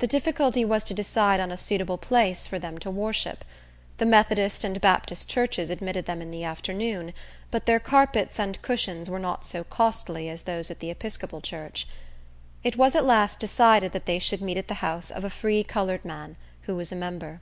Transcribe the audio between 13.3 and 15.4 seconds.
decided that they should meet at the house of a